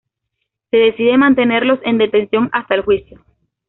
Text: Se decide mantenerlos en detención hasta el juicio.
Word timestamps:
Se 0.71 0.77
decide 0.77 1.15
mantenerlos 1.19 1.77
en 1.83 1.99
detención 1.99 2.49
hasta 2.53 2.73
el 2.73 2.81
juicio. 2.81 3.23